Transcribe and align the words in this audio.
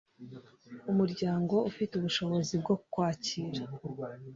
Umuryango 0.91 1.55
ufite 1.69 1.91
ubushobozi 1.95 2.53
bwo 2.61 2.75
kwakira 2.91 3.63